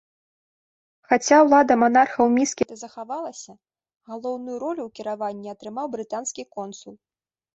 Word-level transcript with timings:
Хаця 1.09 1.37
ўлада 1.47 1.73
манархаў 1.83 2.25
міскіта 2.37 2.73
захавалася, 2.83 3.53
галоўную 4.13 4.57
ролю 4.63 4.81
ў 4.85 4.89
кіраванні 5.01 5.49
атрымаў 5.55 5.85
брытанскі 5.97 6.43
консул. 6.57 6.95